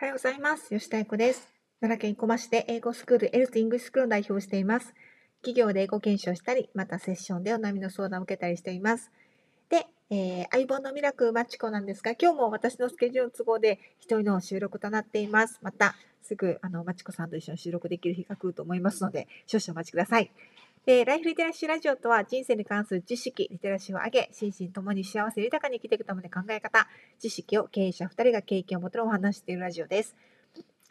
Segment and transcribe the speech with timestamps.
[0.00, 0.68] おはようございます。
[0.68, 1.48] 吉田英子です。
[1.80, 4.94] 奈良県小町で英語スクールエルツイングスクールを代表しています。
[5.42, 9.10] 企業で英語研修をしたり、またセッションでお悩みの相談を受けたりしています。
[9.68, 15.58] で、えー相棒のミラクルマチコなんですが、今日も私のスケジュールの都合で一人の収録となっています。
[15.62, 20.30] またすぐあのマチコさんと一緒に収録できる日が来ると思いますので、少々お待ちください。
[20.86, 30.16] でライフリテラシーラジオとは人生に関する知識、リテラシーを上げ、心身ともに幸せ豊かに生きていくための考え方、知識を経営者2人が経験をもとにお話しているラジオです。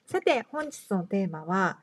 [0.06, 1.80] さて、本日のテーマは、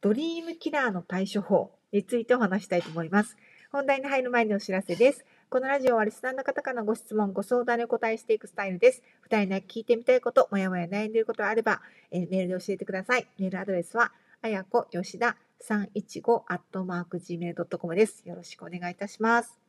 [0.00, 3.36] ドリームキラーの対処法についてお話したいと思います。
[3.70, 5.24] 本題に入る前にお知らせです。
[5.48, 9.02] このラジオはリスナーの方からのご質問、ご相談にお答えしていくスタイルです。
[9.28, 13.26] 2人に聞いてみたいこと、もやもや悩んでいることがあれば、えメールで教えてください。
[13.38, 18.22] メールアドレスは、あやこよしだ315アットマーク Gmail.com です。
[18.26, 19.60] よろしくお願いいたします。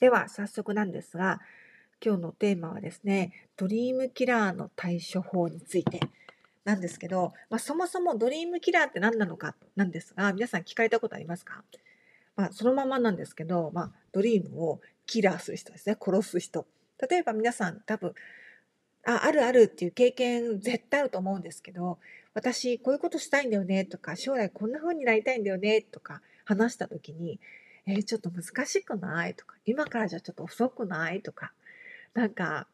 [0.00, 1.40] では、早速なんですが、
[2.02, 6.00] 今日のテーマはですね、ドリームキラーの対処法について
[6.64, 11.62] なんですけど、まあ、そもそもドリームキラーって何なのかなんですが、皆さん聞かれたことありますか、
[12.34, 16.66] まあ、そのままなんですけど、まあ、ドリームをキラーする人ですね、殺す人。
[17.10, 18.14] 例えば皆さん多分、
[19.04, 21.98] あ、あるあるっていう経験絶対あると思うんですけど、
[22.34, 27.40] 私こういうことしたいんだよねとか、将来こんな風になりたいんだよねとか話した時に、
[27.86, 31.52] えーちょっと難しくないとか、今からじゃちょっと遅くないとか、
[32.14, 32.68] なんか、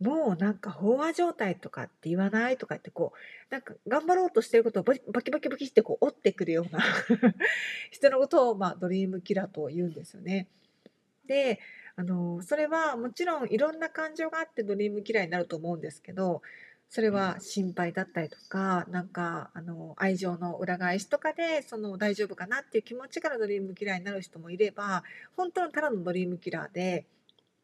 [0.00, 3.12] もうなんか飽和状態とかって言わないとかってこ
[3.50, 6.80] う、なんか頑張ろうとしてることをバキバキバキバキってこう折ってくるような
[7.90, 10.48] 人のことをまあドリームキラーと言うんですよね。
[11.26, 11.60] で、
[11.96, 16.42] あの、それはもちろんいろんな感情があってドリームキラーになると思うんですけど、
[16.88, 25.04] それは心配だったりとか、なんかあの愛情の裏返しとかでその大丈夫かなっていう気持ちからドリームキラーになる人もいれば、
[25.36, 27.06] 本当のただのドリームキラーで、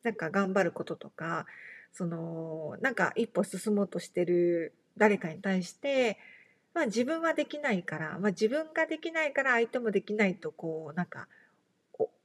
[0.02, 1.46] なんか頑張ることとか、
[1.92, 6.18] そのなんか一歩進もうとしてる誰かに対して、
[6.74, 11.41] まあ、自分はできないから、まあ、自分ができないから相手もできないとこうなんかお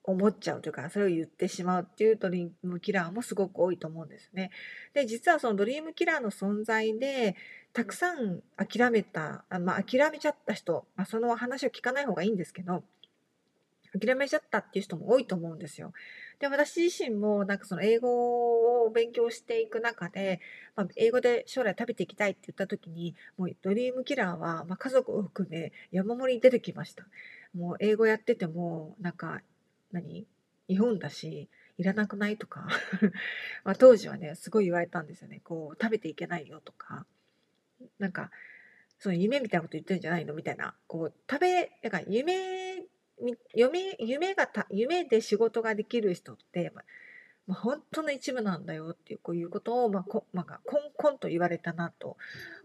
[0.07, 4.51] 思っちゃうというかそれを言ってしまうっていうドリームキラーもすごく多いと思うんですね。
[4.93, 7.35] で実はそのドリームキラーの存在で
[7.73, 12.83] たくさん諦めた、あまあ、諦めちゃった人、まあ、その話を聞かない方がいいんですけど
[13.99, 15.91] 諦めちゃったっていう人も多いと思うんですよ。
[16.39, 20.39] で私自身もなんかその英語を勉強していく中で、
[20.77, 27.05] まあ、英語で将来食べていきたいって言った時にもうドリームキラーは、まあ、家族を含め山盛りに出てきました。
[27.53, 29.41] もう英語やっててもなんか
[29.91, 30.27] 何？
[30.67, 32.37] 日本だしいらなくない？
[32.37, 32.67] とか。
[33.63, 35.41] まあ当時はねすごい言われたんですよね。
[35.43, 37.05] こう食べていけないよとか。
[37.99, 38.31] なんか
[38.99, 40.33] その夢みたいなこと言ってるんじゃないの？
[40.33, 40.75] みたいな。
[40.87, 42.83] こう食べなんか夢
[43.53, 46.85] 夢夢がた夢で仕事ができる人って、まあ
[47.47, 52.17] まあ、本当の一部なんだよっていうこういうことを、まあこまあ、コンコンと言われたなと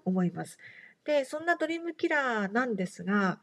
[0.04, 0.58] 思います。
[1.04, 3.38] でそんなドリームキラーなんですが、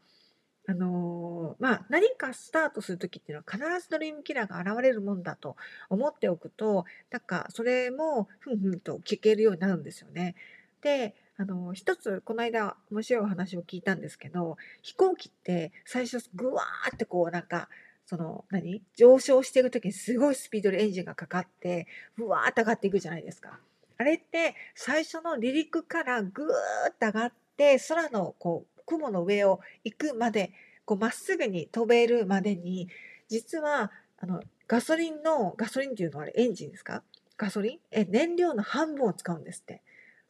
[0.70, 5.56] あのーまあ、何かスタートする時っていうのは必ずドリームキラーが現れるもんだと
[5.88, 10.36] 思っておくとなんかそれもふんふんと聞けるようになるんですよね。
[10.80, 17.68] であの一つこの間面白いお話を聞いたんですけど飛行機って最初ぐわーってこうなんか
[18.06, 23.58] その何上昇していく時にすごいスピードでエンジンがかかってふわーって上がっていくじゃないですか。
[23.98, 26.46] あれって最初の離陸からぐー
[26.90, 30.52] っと上がって空のこ雲の上を行くまで
[30.84, 32.88] こうまっすぐに飛べるまでに
[33.28, 37.02] 実はあのガソリンのガソリンっていうのはあれエンジンですか？
[37.36, 37.78] ガソリン？
[37.90, 39.82] え燃料の半分を使うんですって。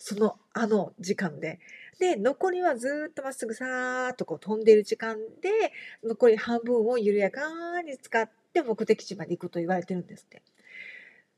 [0.02, 1.58] そのあの時間で。
[1.98, 5.72] で残りはずっとまっすぐさーっとこう飛んでいる時間で
[6.02, 10.38] 残り半分を緩やかに使って目的地まで行くと言われてるんですって。
[10.38, 10.40] っ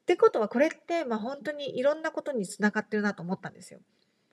[0.07, 3.81] てことはこれってまあ本当にいろんなことにつながってるなと思ったんですよ。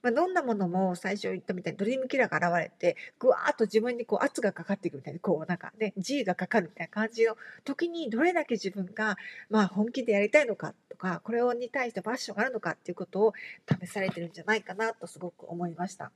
[0.02, 9.18] まあ、どんなものも最初言ったみたいにドリームキラーが現れてぐわーっと自分にこう圧がかかっていくみたいなこうなんかね G がかかるみたいな感じの時にどれだけ自分が
[9.50, 13.34] まあ本気でやりたいのかとかこれに対してパッションがあるのかっていうことを
[13.82, 16.12] 試されてるんじゃないかなとすごく思いました。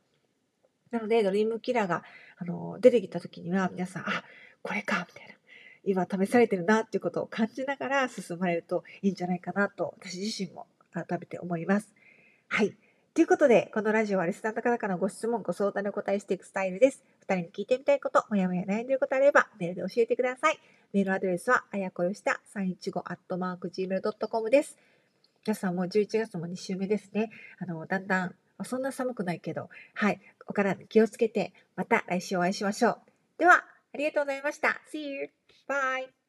[0.91, 2.03] なのでドリームキラーが
[2.37, 4.23] あの出てきた時には皆さんあ
[4.61, 5.33] これかみたいな
[5.85, 11.93] 今試されてるなっていうことを感じながら進まれるといいんじゃないかなと私自身も改めて思います。
[12.47, 12.77] はい。
[13.13, 17.03] ということで、このラジオはリスナーの方からのご質問、ご相談にお答えしていくスタイルです。
[17.19, 20.57] 二人に聞いてみたいこと、もやもや悩んでいることあれば、メールで教えてください。
[20.93, 24.79] メールアドレスは、あやこよした315アットマーク Gmail.com です。
[25.45, 27.29] 皆さんもう11月も2週目ですね。
[27.59, 32.97] あの、だんだん、そんな寒くないけど、はい、お体に気をつけて、また来週お会いしましょう。
[33.37, 33.63] では、
[33.93, 34.81] ありがとうございました。
[34.91, 35.29] See you!
[35.67, 36.22] Bye!